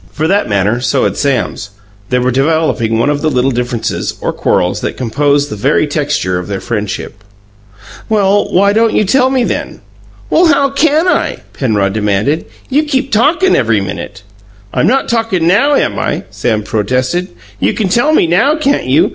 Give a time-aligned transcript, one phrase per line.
[0.11, 1.69] For that matter, so had Sam's;
[2.09, 6.39] they were developing one of the little differences, or quarrels, that composed the very texture
[6.39, 7.23] of their friendship.
[8.09, 9.81] "Well, why don't you tell me, then?"
[10.31, 12.45] "Well, how can I?" Penrod demanded.
[12.67, 14.23] "You keep talkin' every minute."
[14.73, 17.27] "I'm not talkin' NOW, am I?" Sam protested.
[17.59, 19.09] "You can tell me NOW, can't you?